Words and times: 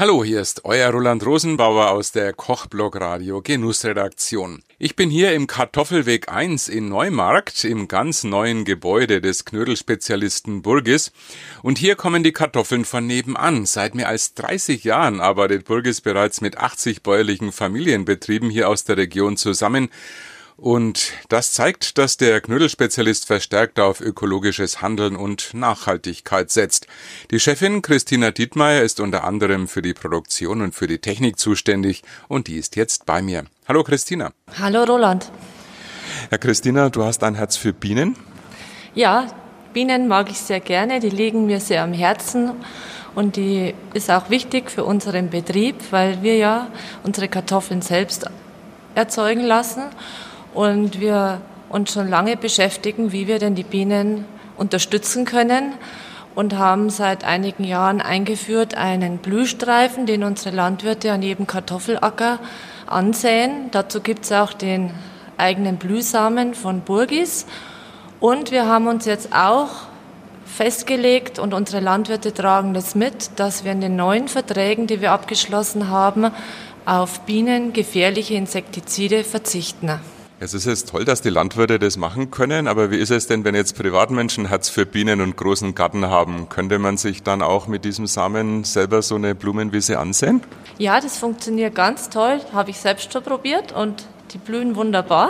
Hallo, 0.00 0.24
hier 0.24 0.40
ist 0.40 0.64
euer 0.64 0.88
Roland 0.88 1.26
Rosenbauer 1.26 1.90
aus 1.90 2.10
der 2.10 2.32
Kochblog 2.32 2.98
Radio 2.98 3.42
Genussredaktion. 3.42 4.62
Ich 4.78 4.96
bin 4.96 5.10
hier 5.10 5.34
im 5.34 5.46
Kartoffelweg 5.46 6.32
1 6.32 6.68
in 6.68 6.88
Neumarkt 6.88 7.64
im 7.64 7.86
ganz 7.86 8.24
neuen 8.24 8.64
Gebäude 8.64 9.20
des 9.20 9.44
Knödelspezialisten 9.44 10.62
Burgis 10.62 11.12
und 11.62 11.76
hier 11.76 11.96
kommen 11.96 12.22
die 12.22 12.32
Kartoffeln 12.32 12.86
von 12.86 13.06
nebenan. 13.06 13.66
Seit 13.66 13.94
mehr 13.94 14.08
als 14.08 14.32
30 14.32 14.84
Jahren 14.84 15.20
arbeitet 15.20 15.66
Burgis 15.66 16.00
bereits 16.00 16.40
mit 16.40 16.56
80 16.56 17.02
bäuerlichen 17.02 17.52
Familienbetrieben 17.52 18.48
hier 18.48 18.70
aus 18.70 18.84
der 18.84 18.96
Region 18.96 19.36
zusammen 19.36 19.90
und 20.60 21.12
das 21.28 21.52
zeigt, 21.52 21.96
dass 21.96 22.18
der 22.18 22.40
Knödelspezialist 22.40 23.26
verstärkt 23.26 23.80
auf 23.80 24.00
ökologisches 24.00 24.82
Handeln 24.82 25.16
und 25.16 25.54
Nachhaltigkeit 25.54 26.50
setzt. 26.50 26.86
Die 27.30 27.40
Chefin 27.40 27.80
Christina 27.80 28.30
Dietmeier 28.30 28.82
ist 28.82 29.00
unter 29.00 29.24
anderem 29.24 29.68
für 29.68 29.80
die 29.80 29.94
Produktion 29.94 30.60
und 30.60 30.74
für 30.74 30.86
die 30.86 30.98
Technik 30.98 31.38
zuständig 31.38 32.02
und 32.28 32.46
die 32.46 32.56
ist 32.56 32.76
jetzt 32.76 33.06
bei 33.06 33.22
mir. 33.22 33.44
Hallo 33.66 33.82
Christina. 33.82 34.32
Hallo 34.60 34.84
Roland. 34.84 35.32
Herr 36.28 36.38
Christina, 36.38 36.90
du 36.90 37.04
hast 37.04 37.24
ein 37.24 37.36
Herz 37.36 37.56
für 37.56 37.72
Bienen? 37.72 38.16
Ja, 38.94 39.28
Bienen 39.72 40.08
mag 40.08 40.30
ich 40.30 40.38
sehr 40.38 40.60
gerne, 40.60 41.00
die 41.00 41.10
liegen 41.10 41.46
mir 41.46 41.60
sehr 41.60 41.82
am 41.82 41.94
Herzen 41.94 42.52
und 43.14 43.36
die 43.36 43.74
ist 43.94 44.10
auch 44.10 44.28
wichtig 44.28 44.70
für 44.70 44.84
unseren 44.84 45.30
Betrieb, 45.30 45.76
weil 45.90 46.22
wir 46.22 46.36
ja 46.36 46.68
unsere 47.02 47.28
Kartoffeln 47.28 47.80
selbst 47.80 48.26
erzeugen 48.94 49.44
lassen 49.44 49.84
und 50.54 51.00
wir 51.00 51.40
uns 51.68 51.92
schon 51.92 52.08
lange 52.08 52.36
beschäftigen, 52.36 53.12
wie 53.12 53.26
wir 53.26 53.38
denn 53.38 53.54
die 53.54 53.62
Bienen 53.62 54.24
unterstützen 54.56 55.24
können 55.24 55.74
und 56.34 56.56
haben 56.56 56.90
seit 56.90 57.24
einigen 57.24 57.64
Jahren 57.64 58.00
eingeführt 58.00 58.74
einen 58.74 59.18
Blühstreifen, 59.18 60.06
den 60.06 60.24
unsere 60.24 60.54
Landwirte 60.54 61.12
an 61.12 61.22
jedem 61.22 61.46
Kartoffelacker 61.46 62.38
ansäen. 62.86 63.70
Dazu 63.70 64.00
gibt 64.00 64.24
es 64.24 64.32
auch 64.32 64.52
den 64.52 64.92
eigenen 65.36 65.76
Blühsamen 65.76 66.54
von 66.54 66.80
Burgis. 66.82 67.46
Und 68.20 68.50
wir 68.50 68.66
haben 68.66 68.86
uns 68.86 69.06
jetzt 69.06 69.34
auch 69.34 69.68
festgelegt 70.44 71.38
und 71.38 71.54
unsere 71.54 71.80
Landwirte 71.80 72.34
tragen 72.34 72.74
das 72.74 72.94
mit, 72.94 73.38
dass 73.38 73.64
wir 73.64 73.72
in 73.72 73.80
den 73.80 73.96
neuen 73.96 74.28
Verträgen, 74.28 74.86
die 74.86 75.00
wir 75.00 75.12
abgeschlossen 75.12 75.88
haben, 75.88 76.30
auf 76.84 77.20
bienengefährliche 77.20 78.34
Insektizide 78.34 79.24
verzichten. 79.24 80.00
Es 80.42 80.54
ist 80.54 80.64
jetzt 80.64 80.88
toll, 80.88 81.04
dass 81.04 81.20
die 81.20 81.28
Landwirte 81.28 81.78
das 81.78 81.98
machen 81.98 82.30
können, 82.30 82.66
aber 82.66 82.90
wie 82.90 82.96
ist 82.96 83.10
es 83.10 83.26
denn, 83.26 83.44
wenn 83.44 83.54
jetzt 83.54 83.76
Privatmenschen 83.76 84.48
Herz 84.48 84.70
für 84.70 84.86
Bienen 84.86 85.20
und 85.20 85.36
großen 85.36 85.74
Garten 85.74 86.06
haben? 86.06 86.48
Könnte 86.48 86.78
man 86.78 86.96
sich 86.96 87.22
dann 87.22 87.42
auch 87.42 87.66
mit 87.66 87.84
diesem 87.84 88.06
Samen 88.06 88.64
selber 88.64 89.02
so 89.02 89.16
eine 89.16 89.34
Blumenwiese 89.34 89.98
ansehen? 89.98 90.40
Ja, 90.78 90.98
das 90.98 91.18
funktioniert 91.18 91.74
ganz 91.74 92.08
toll, 92.08 92.40
habe 92.54 92.70
ich 92.70 92.78
selbst 92.78 93.12
schon 93.12 93.22
probiert 93.22 93.72
und 93.72 94.06
die 94.32 94.38
blühen 94.38 94.76
wunderbar. 94.76 95.28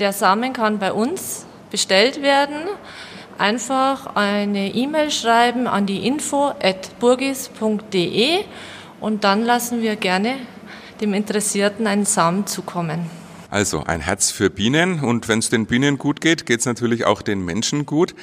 Der 0.00 0.14
Samen 0.14 0.54
kann 0.54 0.78
bei 0.78 0.94
uns 0.94 1.44
bestellt 1.70 2.22
werden. 2.22 2.56
Einfach 3.36 4.16
eine 4.16 4.74
E-Mail 4.74 5.10
schreiben 5.10 5.66
an 5.66 5.84
die 5.84 6.06
info@burgis.de 6.06 8.38
und 9.00 9.24
dann 9.24 9.44
lassen 9.44 9.82
wir 9.82 9.96
gerne 9.96 10.36
dem 11.02 11.12
Interessierten 11.12 11.86
einen 11.86 12.06
Samen 12.06 12.46
zukommen. 12.46 13.17
Also 13.50 13.82
ein 13.84 14.00
Herz 14.00 14.30
für 14.30 14.50
Bienen 14.50 15.00
und 15.00 15.28
wenn 15.28 15.38
es 15.38 15.48
den 15.48 15.66
Bienen 15.66 15.96
gut 15.96 16.20
geht, 16.20 16.44
geht 16.44 16.60
es 16.60 16.66
natürlich 16.66 17.06
auch 17.06 17.22
den 17.22 17.44
Menschen 17.44 17.86
gut. 17.86 18.14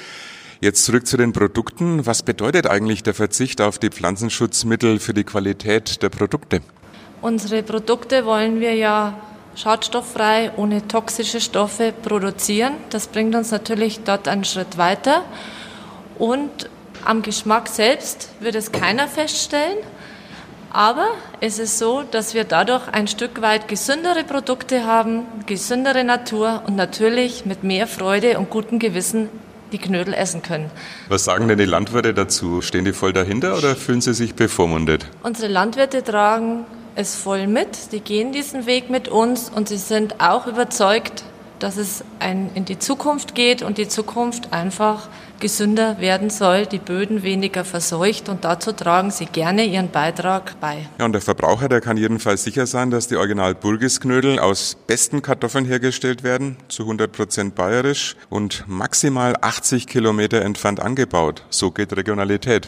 Jetzt 0.60 0.84
zurück 0.84 1.06
zu 1.06 1.16
den 1.16 1.32
Produkten. 1.32 2.06
Was 2.06 2.22
bedeutet 2.22 2.66
eigentlich 2.66 3.02
der 3.02 3.12
Verzicht 3.12 3.60
auf 3.60 3.78
die 3.78 3.90
Pflanzenschutzmittel 3.90 5.00
für 5.00 5.14
die 5.14 5.24
Qualität 5.24 6.02
der 6.02 6.08
Produkte? 6.08 6.60
Unsere 7.22 7.62
Produkte 7.62 8.24
wollen 8.24 8.60
wir 8.60 8.74
ja 8.74 9.18
schadstofffrei, 9.56 10.52
ohne 10.56 10.86
toxische 10.86 11.40
Stoffe 11.40 11.92
produzieren. 11.92 12.74
Das 12.90 13.08
bringt 13.08 13.34
uns 13.34 13.50
natürlich 13.50 14.00
dort 14.04 14.28
einen 14.28 14.44
Schritt 14.44 14.78
weiter. 14.78 15.24
Und 16.18 16.70
am 17.04 17.22
Geschmack 17.22 17.68
selbst 17.68 18.30
wird 18.40 18.54
es 18.54 18.70
keiner 18.70 19.08
feststellen. 19.08 19.78
Aber 20.76 21.06
es 21.40 21.58
ist 21.58 21.78
so, 21.78 22.02
dass 22.02 22.34
wir 22.34 22.44
dadurch 22.44 22.86
ein 22.88 23.08
Stück 23.08 23.40
weit 23.40 23.66
gesündere 23.66 24.24
Produkte 24.24 24.84
haben, 24.84 25.22
gesündere 25.46 26.04
Natur 26.04 26.64
und 26.66 26.76
natürlich 26.76 27.46
mit 27.46 27.64
mehr 27.64 27.86
Freude 27.86 28.38
und 28.38 28.50
gutem 28.50 28.78
Gewissen 28.78 29.30
die 29.72 29.78
Knödel 29.78 30.12
essen 30.12 30.42
können. 30.42 30.70
Was 31.08 31.24
sagen 31.24 31.48
denn 31.48 31.56
die 31.56 31.64
Landwirte 31.64 32.12
dazu? 32.12 32.60
Stehen 32.60 32.84
die 32.84 32.92
voll 32.92 33.14
dahinter 33.14 33.56
oder 33.56 33.74
fühlen 33.74 34.02
sie 34.02 34.12
sich 34.12 34.34
bevormundet? 34.34 35.06
Unsere 35.22 35.50
Landwirte 35.50 36.04
tragen 36.04 36.66
es 36.94 37.14
voll 37.14 37.46
mit, 37.46 37.92
die 37.92 38.00
gehen 38.00 38.32
diesen 38.32 38.66
Weg 38.66 38.90
mit 38.90 39.08
uns 39.08 39.48
und 39.48 39.70
sie 39.70 39.78
sind 39.78 40.20
auch 40.20 40.46
überzeugt, 40.46 41.24
dass 41.58 41.78
es 41.78 42.04
in 42.54 42.66
die 42.66 42.78
Zukunft 42.78 43.34
geht 43.34 43.62
und 43.62 43.78
die 43.78 43.88
Zukunft 43.88 44.52
einfach 44.52 45.08
gesünder 45.40 46.00
werden 46.00 46.30
soll, 46.30 46.66
die 46.66 46.78
Böden 46.78 47.22
weniger 47.22 47.64
verseucht 47.64 48.28
und 48.28 48.44
dazu 48.44 48.72
tragen 48.72 49.10
sie 49.10 49.26
gerne 49.26 49.64
ihren 49.64 49.90
Beitrag 49.90 50.58
bei. 50.60 50.88
Ja, 50.98 51.04
und 51.04 51.12
der 51.12 51.20
Verbraucher, 51.20 51.68
der 51.68 51.80
kann 51.80 51.96
jedenfalls 51.96 52.44
sicher 52.44 52.66
sein, 52.66 52.90
dass 52.90 53.08
die 53.08 53.16
Original 53.16 53.54
Burgisknödel 53.54 54.38
aus 54.38 54.76
besten 54.86 55.22
Kartoffeln 55.22 55.64
hergestellt 55.64 56.22
werden, 56.22 56.56
zu 56.68 56.84
100 56.84 57.12
Prozent 57.12 57.54
bayerisch 57.54 58.16
und 58.30 58.64
maximal 58.66 59.34
80 59.40 59.86
Kilometer 59.86 60.42
entfernt 60.42 60.80
angebaut. 60.80 61.44
So 61.50 61.70
geht 61.70 61.96
Regionalität. 61.96 62.64